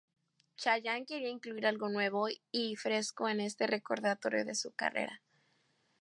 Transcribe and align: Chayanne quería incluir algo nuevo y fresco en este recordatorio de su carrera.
Chayanne 0.61 1.05
quería 1.05 1.29
incluir 1.29 1.67
algo 1.67 1.87
nuevo 1.89 2.25
y 2.51 2.75
fresco 2.75 3.29
en 3.29 3.39
este 3.39 3.67
recordatorio 3.67 4.43
de 4.45 4.55
su 4.55 4.71
carrera. 4.71 5.21